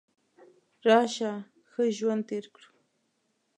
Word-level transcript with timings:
راشه 0.87 1.31
ښه 1.69 1.83
ژوند 1.97 2.23
تیر 2.29 2.45
کړو. 2.53 2.69